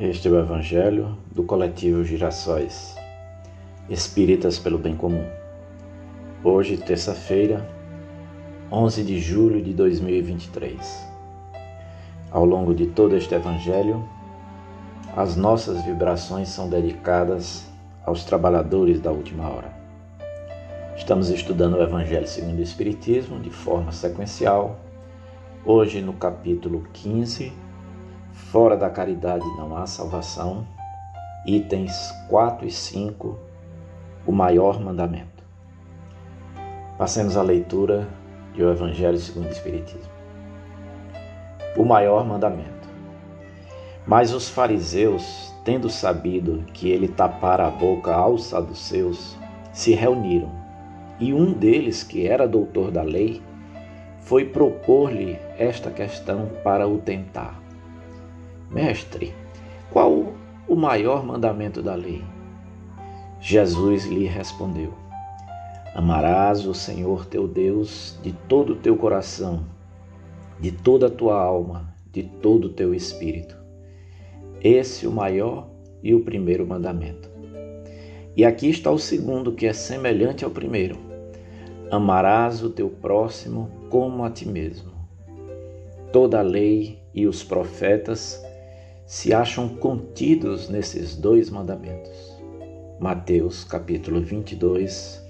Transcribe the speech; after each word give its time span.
Este 0.00 0.28
é 0.28 0.30
o 0.30 0.38
Evangelho 0.38 1.14
do 1.30 1.42
coletivo 1.42 2.02
Girassóis, 2.02 2.96
Espíritas 3.86 4.58
pelo 4.58 4.78
Bem 4.78 4.96
Comum. 4.96 5.26
Hoje, 6.42 6.78
terça-feira, 6.78 7.68
11 8.72 9.04
de 9.04 9.20
julho 9.20 9.62
de 9.62 9.74
2023. 9.74 11.06
Ao 12.30 12.46
longo 12.46 12.74
de 12.74 12.86
todo 12.86 13.14
este 13.14 13.34
Evangelho, 13.34 14.02
as 15.14 15.36
nossas 15.36 15.84
vibrações 15.84 16.48
são 16.48 16.66
dedicadas 16.66 17.66
aos 18.02 18.24
trabalhadores 18.24 19.02
da 19.02 19.12
última 19.12 19.50
hora. 19.50 19.79
Estamos 21.00 21.30
estudando 21.30 21.78
o 21.78 21.82
Evangelho 21.82 22.28
segundo 22.28 22.58
o 22.58 22.62
Espiritismo 22.62 23.40
de 23.40 23.48
forma 23.48 23.90
sequencial, 23.90 24.78
hoje 25.64 26.02
no 26.02 26.12
capítulo 26.12 26.86
15 26.92 27.50
Fora 28.32 28.76
da 28.76 28.90
caridade 28.90 29.44
não 29.56 29.74
há 29.74 29.86
salvação. 29.86 30.64
Itens 31.46 32.12
4 32.28 32.66
e 32.66 32.70
5, 32.70 33.36
o 34.26 34.30
maior 34.30 34.78
mandamento. 34.78 35.42
Passemos 36.98 37.34
à 37.34 37.42
leitura 37.42 38.06
do 38.54 38.70
Evangelho 38.70 39.18
segundo 39.18 39.46
o 39.46 39.52
Espiritismo. 39.52 40.12
O 41.78 41.84
maior 41.84 42.26
mandamento. 42.26 42.88
Mas 44.06 44.34
os 44.34 44.50
fariseus, 44.50 45.50
tendo 45.64 45.88
sabido 45.88 46.62
que 46.74 46.90
ele 46.90 47.08
tapara 47.08 47.66
a 47.66 47.70
boca 47.70 48.14
aos 48.14 48.44
saduceus, 48.44 49.36
se 49.72 49.94
reuniram, 49.94 50.59
e 51.20 51.32
um 51.32 51.52
deles, 51.52 52.02
que 52.02 52.26
era 52.26 52.48
doutor 52.48 52.90
da 52.90 53.02
lei, 53.02 53.42
foi 54.22 54.46
propor-lhe 54.46 55.38
esta 55.58 55.90
questão 55.90 56.48
para 56.64 56.88
o 56.88 56.98
tentar 56.98 57.60
Mestre, 58.70 59.34
qual 59.90 60.32
o 60.68 60.76
maior 60.76 61.26
mandamento 61.26 61.82
da 61.82 61.96
lei? 61.96 62.22
Jesus 63.40 64.04
lhe 64.04 64.26
respondeu: 64.26 64.94
Amarás 65.92 66.64
o 66.64 66.72
Senhor 66.72 67.26
teu 67.26 67.48
Deus 67.48 68.16
de 68.22 68.32
todo 68.32 68.74
o 68.74 68.76
teu 68.76 68.96
coração, 68.96 69.64
de 70.60 70.70
toda 70.70 71.08
a 71.08 71.10
tua 71.10 71.42
alma, 71.42 71.92
de 72.12 72.22
todo 72.22 72.66
o 72.66 72.72
teu 72.72 72.94
espírito. 72.94 73.56
Esse 74.62 75.04
o 75.04 75.10
maior 75.10 75.68
e 76.00 76.14
o 76.14 76.20
primeiro 76.20 76.64
mandamento. 76.64 77.28
E 78.36 78.44
aqui 78.44 78.70
está 78.70 78.92
o 78.92 78.98
segundo, 79.00 79.50
que 79.50 79.66
é 79.66 79.72
semelhante 79.72 80.44
ao 80.44 80.50
primeiro: 80.52 80.96
Amarás 81.90 82.62
o 82.62 82.70
teu 82.70 82.88
próximo 82.88 83.68
como 83.90 84.22
a 84.22 84.30
ti 84.30 84.46
mesmo. 84.46 84.92
Toda 86.12 86.38
a 86.38 86.42
lei 86.42 87.02
e 87.12 87.26
os 87.26 87.42
profetas 87.42 88.40
se 89.04 89.34
acham 89.34 89.68
contidos 89.68 90.68
nesses 90.68 91.16
dois 91.16 91.50
mandamentos. 91.50 92.38
Mateus 93.00 93.64
capítulo 93.64 94.20
22, 94.20 95.20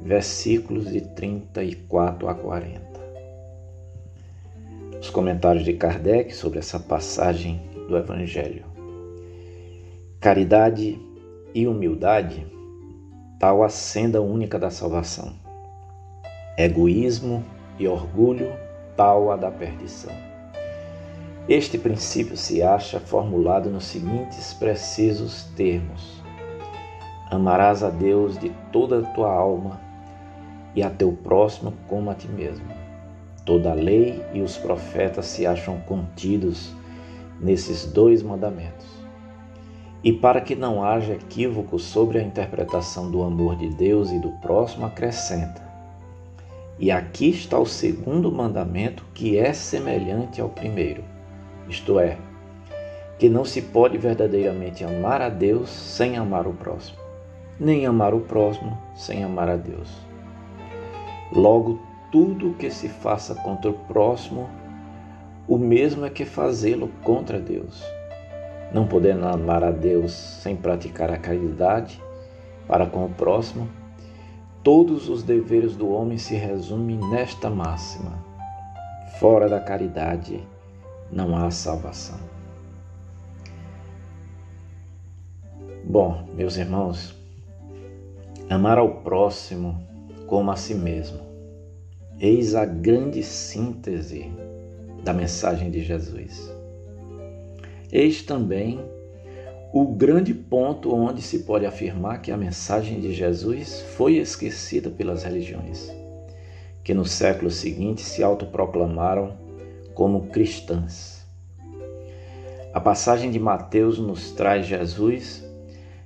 versículos 0.00 0.92
de 0.92 1.00
34 1.00 2.28
a 2.28 2.34
40. 2.36 2.80
Os 5.00 5.10
comentários 5.10 5.64
de 5.64 5.72
Kardec 5.72 6.36
sobre 6.36 6.60
essa 6.60 6.78
passagem 6.78 7.60
do 7.88 7.96
Evangelho. 7.96 8.64
Caridade 10.20 10.96
e 11.52 11.66
humildade, 11.66 12.46
tal 13.40 13.64
a 13.64 13.68
senda 13.68 14.22
única 14.22 14.56
da 14.56 14.70
salvação. 14.70 15.43
Egoísmo 16.56 17.44
e 17.80 17.88
orgulho, 17.88 18.52
tal 18.96 19.32
a 19.32 19.36
da 19.36 19.50
perdição. 19.50 20.12
Este 21.48 21.76
princípio 21.76 22.36
se 22.36 22.62
acha 22.62 23.00
formulado 23.00 23.68
nos 23.68 23.86
seguintes 23.86 24.54
precisos 24.54 25.48
termos: 25.56 26.22
Amarás 27.28 27.82
a 27.82 27.90
Deus 27.90 28.38
de 28.38 28.52
toda 28.70 29.00
a 29.00 29.02
tua 29.02 29.32
alma 29.32 29.80
e 30.76 30.82
a 30.82 30.88
teu 30.88 31.10
próximo 31.12 31.74
como 31.88 32.08
a 32.08 32.14
ti 32.14 32.28
mesmo. 32.28 32.68
Toda 33.44 33.72
a 33.72 33.74
lei 33.74 34.24
e 34.32 34.40
os 34.40 34.56
profetas 34.56 35.26
se 35.26 35.44
acham 35.44 35.80
contidos 35.80 36.72
nesses 37.40 37.84
dois 37.84 38.22
mandamentos. 38.22 38.86
E 40.04 40.12
para 40.12 40.40
que 40.40 40.54
não 40.54 40.84
haja 40.84 41.14
equívoco 41.14 41.80
sobre 41.80 42.20
a 42.20 42.22
interpretação 42.22 43.10
do 43.10 43.24
amor 43.24 43.56
de 43.56 43.70
Deus 43.70 44.12
e 44.12 44.20
do 44.20 44.30
próximo, 44.40 44.86
acrescenta: 44.86 45.73
E 46.78 46.90
aqui 46.90 47.30
está 47.30 47.58
o 47.58 47.66
segundo 47.66 48.30
mandamento 48.32 49.04
que 49.14 49.38
é 49.38 49.52
semelhante 49.52 50.40
ao 50.40 50.48
primeiro 50.48 51.04
isto 51.68 51.98
é, 51.98 52.18
que 53.18 53.28
não 53.28 53.44
se 53.44 53.62
pode 53.62 53.96
verdadeiramente 53.96 54.84
amar 54.84 55.22
a 55.22 55.28
Deus 55.28 55.70
sem 55.70 56.16
amar 56.16 56.46
o 56.46 56.52
próximo, 56.52 56.98
nem 57.58 57.86
amar 57.86 58.12
o 58.12 58.20
próximo 58.20 58.76
sem 58.94 59.24
amar 59.24 59.48
a 59.48 59.56
Deus. 59.56 59.90
Logo, 61.32 61.80
tudo 62.12 62.54
que 62.54 62.70
se 62.70 62.88
faça 62.88 63.34
contra 63.34 63.70
o 63.70 63.74
próximo, 63.74 64.48
o 65.48 65.56
mesmo 65.56 66.04
é 66.04 66.10
que 66.10 66.24
fazê-lo 66.24 66.88
contra 67.02 67.40
Deus. 67.40 67.82
Não 68.72 68.86
podendo 68.86 69.26
amar 69.26 69.64
a 69.64 69.70
Deus 69.70 70.12
sem 70.12 70.54
praticar 70.54 71.10
a 71.10 71.18
caridade 71.18 72.00
para 72.66 72.86
com 72.86 73.06
o 73.06 73.10
próximo, 73.10 73.68
todos 74.64 75.10
os 75.10 75.22
deveres 75.22 75.76
do 75.76 75.90
homem 75.90 76.16
se 76.16 76.34
resumem 76.34 76.98
nesta 77.10 77.50
máxima: 77.50 78.18
fora 79.20 79.46
da 79.48 79.60
caridade 79.60 80.42
não 81.12 81.36
há 81.36 81.50
salvação. 81.50 82.18
Bom, 85.84 86.26
meus 86.34 86.56
irmãos, 86.56 87.14
amar 88.48 88.78
ao 88.78 89.02
próximo 89.02 89.86
como 90.26 90.50
a 90.50 90.56
si 90.56 90.74
mesmo. 90.74 91.20
Eis 92.18 92.54
a 92.54 92.64
grande 92.64 93.22
síntese 93.22 94.32
da 95.04 95.12
mensagem 95.12 95.70
de 95.70 95.82
Jesus. 95.82 96.50
Eis 97.92 98.22
também 98.22 98.80
o 99.76 99.84
grande 99.88 100.32
ponto 100.32 100.94
onde 100.94 101.20
se 101.20 101.40
pode 101.40 101.66
afirmar 101.66 102.22
que 102.22 102.30
a 102.30 102.36
mensagem 102.36 103.00
de 103.00 103.12
Jesus 103.12 103.80
foi 103.96 104.18
esquecida 104.18 104.88
pelas 104.88 105.24
religiões, 105.24 105.92
que 106.84 106.94
no 106.94 107.04
século 107.04 107.50
seguinte 107.50 108.00
se 108.00 108.22
autoproclamaram 108.22 109.36
como 109.92 110.28
cristãs. 110.28 111.26
A 112.72 112.80
passagem 112.80 113.32
de 113.32 113.40
Mateus 113.40 113.98
nos 113.98 114.30
traz 114.30 114.64
Jesus 114.64 115.44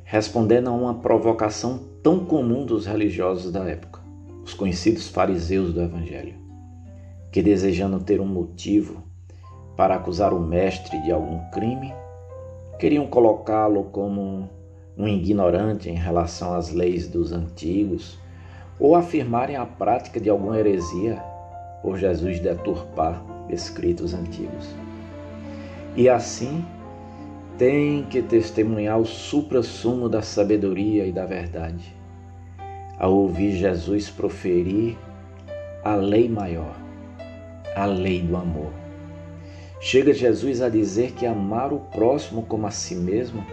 respondendo 0.03 0.69
a 0.69 0.73
uma 0.73 0.95
provocação 1.01 1.79
tão 2.03 2.25
comum 2.25 2.65
dos 2.65 2.87
religiosos 2.87 3.53
da 3.53 3.69
época, 3.69 4.01
os 4.43 4.55
conhecidos 4.55 5.11
fariseus 5.11 5.75
do 5.75 5.83
Evangelho, 5.83 6.37
que 7.31 7.43
desejando 7.43 8.01
ter 8.01 8.19
um 8.19 8.27
motivo 8.27 9.03
para 9.77 9.97
acusar 9.97 10.33
o 10.33 10.41
mestre 10.41 10.99
de 11.03 11.13
algum 11.13 11.39
crime, 11.51 11.93
queriam 12.79 13.07
colocá-lo 13.07 13.85
como 13.85 14.49
um 14.97 15.09
ignorante 15.09 15.91
em 15.91 15.95
relação 15.95 16.55
às 16.55 16.73
leis 16.73 17.09
dos 17.09 17.33
antigos 17.33 18.19
ou 18.79 18.95
afirmarem 18.95 19.57
a 19.57 19.67
prática 19.67 20.21
de 20.21 20.31
alguma 20.31 20.59
heresia 20.59 21.23
por 21.83 21.99
Jesus 21.99 22.41
deturpar 22.41 23.23
escritos 23.49 24.15
antigos. 24.15 24.75
E 25.97 26.09
assim 26.09 26.65
tem 27.57 28.05
que 28.05 28.23
testemunhar 28.23 29.01
o 29.01 29.05
supra-sumo 29.05 30.09
da 30.09 30.23
sabedoria 30.23 31.05
e 31.07 31.13
da 31.13 31.27
verdade, 31.27 31.93
ao 32.97 33.13
ouvir 33.13 33.53
Jesus 33.53 34.09
proferir 34.09 34.97
a 35.85 35.97
lei 35.97 36.29
maior, 36.29 36.77
a 37.75 37.85
lei 37.85 38.23
do 38.23 38.37
amor. 38.37 38.78
Chega 39.81 40.13
Jesus 40.13 40.61
a 40.61 40.69
dizer 40.69 41.13
que 41.13 41.25
amar 41.25 41.73
o 41.73 41.79
próximo 41.79 42.43
como 42.43 42.67
a 42.67 42.71
si 42.71 42.97
mesmo 42.97 43.47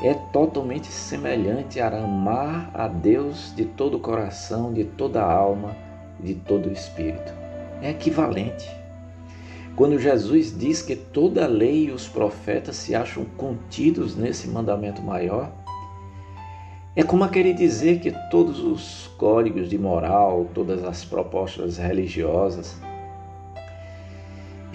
é 0.00 0.14
totalmente 0.14 0.86
semelhante 0.86 1.80
a 1.80 1.88
amar 1.88 2.70
a 2.72 2.86
Deus 2.86 3.52
de 3.56 3.64
todo 3.64 3.96
o 3.96 4.00
coração, 4.00 4.72
de 4.72 4.84
toda 4.84 5.22
a 5.22 5.32
alma, 5.32 5.76
de 6.20 6.34
todo 6.34 6.68
o 6.68 6.72
espírito. 6.72 7.32
É 7.82 7.90
equivalente. 7.90 8.70
Quando 9.74 9.98
Jesus 9.98 10.56
diz 10.56 10.82
que 10.82 10.94
toda 10.94 11.44
a 11.44 11.48
lei 11.48 11.86
e 11.86 11.90
os 11.90 12.06
profetas 12.06 12.76
se 12.76 12.94
acham 12.94 13.24
contidos 13.36 14.16
nesse 14.16 14.48
mandamento 14.48 15.02
maior, 15.02 15.52
é 16.94 17.02
como 17.02 17.24
a 17.24 17.28
querer 17.28 17.54
dizer 17.54 17.98
que 18.00 18.12
todos 18.30 18.60
os 18.60 19.08
códigos 19.18 19.68
de 19.68 19.76
moral, 19.76 20.46
todas 20.54 20.84
as 20.84 21.04
propostas 21.04 21.76
religiosas, 21.76 22.80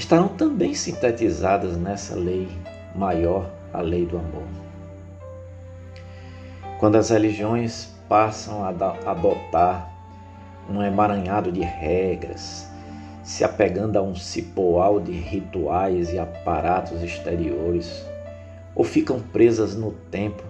estarão 0.02 0.30
também 0.30 0.74
sintetizadas 0.74 1.78
nessa 1.78 2.16
lei 2.16 2.50
maior, 2.96 3.52
a 3.72 3.82
lei 3.82 4.04
do 4.04 4.18
amor. 4.18 4.48
Quando 6.80 6.96
as 6.96 7.12
religiões 7.12 7.94
passam 8.10 8.64
a 8.64 8.70
adotar 8.70 9.94
um 10.68 10.82
emaranhado 10.82 11.52
de 11.52 11.62
regras, 11.62 12.68
se 13.22 13.44
apegando 13.44 13.98
a 13.98 14.02
um 14.02 14.16
cipoal 14.16 15.00
de 15.00 15.12
rituais 15.12 16.12
e 16.12 16.18
aparatos 16.18 17.04
exteriores, 17.04 18.04
ou 18.74 18.84
ficam 18.84 19.20
presas 19.20 19.76
no 19.76 19.92
tempo 20.10 20.42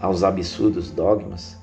aos 0.00 0.24
absurdos 0.24 0.90
dogmas, 0.90 1.56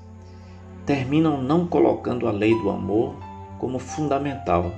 terminam 0.85 1.41
não 1.41 1.67
colocando 1.67 2.25
a 2.25 2.31
lei 2.31 2.57
do 2.61 2.69
amor 2.69 3.15
como 3.59 3.79
fundamental 3.79 4.71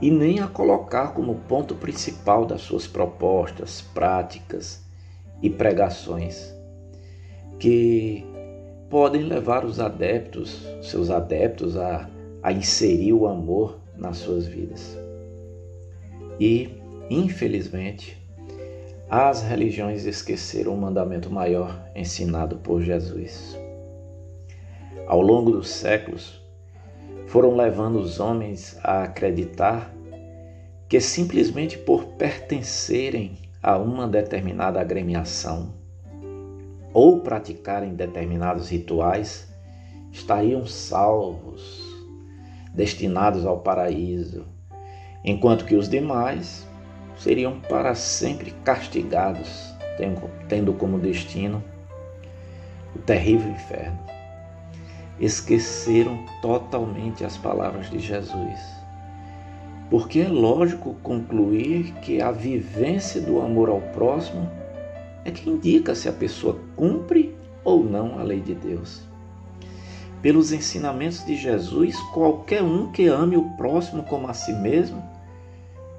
e 0.00 0.10
nem 0.10 0.40
a 0.40 0.46
colocar 0.46 1.08
como 1.08 1.34
ponto 1.46 1.74
principal 1.74 2.46
das 2.46 2.62
suas 2.62 2.86
propostas, 2.86 3.82
práticas 3.82 4.82
e 5.42 5.50
pregações, 5.50 6.54
que 7.58 8.24
podem 8.88 9.22
levar 9.22 9.64
os 9.64 9.78
adeptos, 9.78 10.66
seus 10.82 11.10
adeptos, 11.10 11.76
a, 11.76 12.08
a 12.42 12.52
inserir 12.52 13.12
o 13.12 13.26
amor 13.26 13.78
nas 13.96 14.16
suas 14.16 14.46
vidas. 14.46 14.98
E, 16.40 16.70
infelizmente, 17.10 18.16
as 19.08 19.42
religiões 19.42 20.06
esqueceram 20.06 20.72
o 20.72 20.76
mandamento 20.76 21.30
maior 21.30 21.84
ensinado 21.94 22.56
por 22.56 22.80
Jesus. 22.80 23.58
Ao 25.06 25.20
longo 25.20 25.50
dos 25.50 25.68
séculos, 25.68 26.39
foram 27.30 27.54
levando 27.54 28.00
os 28.00 28.18
homens 28.18 28.76
a 28.82 29.04
acreditar 29.04 29.94
que 30.88 31.00
simplesmente 31.00 31.78
por 31.78 32.04
pertencerem 32.14 33.38
a 33.62 33.78
uma 33.78 34.08
determinada 34.08 34.80
agremiação 34.80 35.72
ou 36.92 37.20
praticarem 37.20 37.94
determinados 37.94 38.68
rituais 38.68 39.48
estariam 40.10 40.66
salvos, 40.66 41.80
destinados 42.74 43.46
ao 43.46 43.60
paraíso, 43.60 44.44
enquanto 45.24 45.64
que 45.64 45.76
os 45.76 45.88
demais 45.88 46.66
seriam 47.16 47.60
para 47.60 47.94
sempre 47.94 48.50
castigados, 48.64 49.72
tendo 50.48 50.72
como 50.72 50.98
destino 50.98 51.62
o 52.96 52.98
terrível 52.98 53.52
inferno. 53.52 54.19
Esqueceram 55.20 56.24
totalmente 56.40 57.24
as 57.24 57.36
palavras 57.36 57.90
de 57.90 57.98
Jesus. 57.98 58.58
Porque 59.90 60.20
é 60.20 60.28
lógico 60.28 60.94
concluir 61.02 61.92
que 62.00 62.22
a 62.22 62.32
vivência 62.32 63.20
do 63.20 63.40
amor 63.42 63.68
ao 63.68 63.82
próximo 63.92 64.48
é 65.24 65.30
que 65.30 65.50
indica 65.50 65.94
se 65.94 66.08
a 66.08 66.12
pessoa 66.12 66.58
cumpre 66.74 67.36
ou 67.62 67.84
não 67.84 68.18
a 68.18 68.22
lei 68.22 68.40
de 68.40 68.54
Deus. 68.54 69.02
Pelos 70.22 70.52
ensinamentos 70.52 71.24
de 71.26 71.36
Jesus, 71.36 71.98
qualquer 72.14 72.62
um 72.62 72.90
que 72.90 73.06
ame 73.06 73.36
o 73.36 73.50
próximo 73.56 74.02
como 74.04 74.26
a 74.26 74.32
si 74.32 74.54
mesmo 74.54 75.02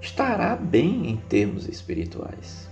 estará 0.02 0.56
bem 0.56 1.08
em 1.08 1.18
termos 1.18 1.68
espirituais. 1.68 2.71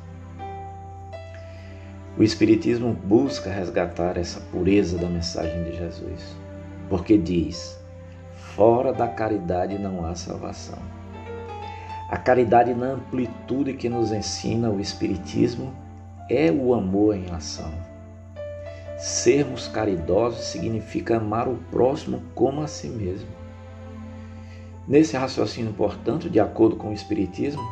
O 2.19 2.23
Espiritismo 2.23 2.91
busca 2.91 3.49
resgatar 3.49 4.17
essa 4.17 4.41
pureza 4.51 4.97
da 4.97 5.07
mensagem 5.07 5.63
de 5.63 5.77
Jesus, 5.77 6.35
porque 6.89 7.17
diz: 7.17 7.79
fora 8.57 8.91
da 8.91 9.07
caridade 9.07 9.79
não 9.79 10.05
há 10.05 10.13
salvação. 10.15 10.79
A 12.09 12.17
caridade 12.17 12.73
na 12.73 12.87
amplitude 12.87 13.71
que 13.71 13.87
nos 13.87 14.11
ensina 14.11 14.69
o 14.69 14.81
Espiritismo 14.81 15.73
é 16.29 16.51
o 16.51 16.73
amor 16.73 17.15
em 17.15 17.31
ação. 17.31 17.71
Sermos 18.97 19.69
caridosos 19.69 20.43
significa 20.43 21.15
amar 21.15 21.47
o 21.47 21.55
próximo 21.71 22.21
como 22.35 22.61
a 22.61 22.67
si 22.67 22.89
mesmo. 22.89 23.29
Nesse 24.85 25.15
raciocínio, 25.15 25.71
portanto, 25.71 26.29
de 26.29 26.41
acordo 26.41 26.75
com 26.75 26.89
o 26.89 26.93
Espiritismo, 26.93 27.63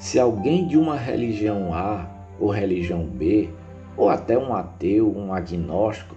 se 0.00 0.18
alguém 0.18 0.66
de 0.66 0.76
uma 0.76 0.96
religião 0.96 1.72
A 1.72 2.11
ou 2.38 2.50
religião 2.50 3.04
B, 3.04 3.50
ou 3.96 4.08
até 4.08 4.36
um 4.38 4.54
ateu, 4.54 5.14
um 5.14 5.32
agnóstico, 5.32 6.16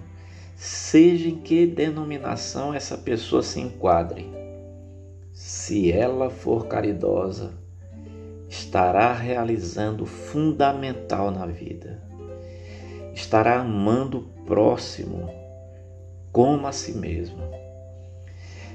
seja 0.55 1.29
em 1.29 1.37
que 1.37 1.67
denominação 1.67 2.73
essa 2.73 2.97
pessoa 2.97 3.43
se 3.43 3.59
enquadre, 3.59 4.31
se 5.31 5.91
ela 5.91 6.29
for 6.29 6.67
caridosa, 6.67 7.53
estará 8.47 9.11
realizando 9.13 10.05
fundamental 10.05 11.29
na 11.29 11.45
vida. 11.45 12.01
Estará 13.13 13.59
amando 13.59 14.19
o 14.19 14.45
próximo 14.45 15.29
como 16.31 16.67
a 16.67 16.71
si 16.71 16.91
mesmo. 16.93 17.39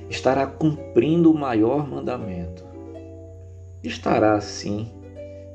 Estará 0.08 0.46
cumprindo 0.46 1.31
o 1.31 1.38
maior 1.38 1.87
mandamento. 1.87 2.64
Estará, 3.82 4.34
assim, 4.34 4.90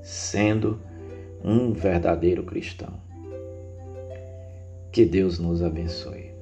sendo 0.02 0.80
um 1.46 1.72
verdadeiro 1.74 2.44
cristão. 2.44 3.00
Que 4.92 5.06
Deus 5.06 5.38
nos 5.38 5.62
abençoe. 5.62 6.35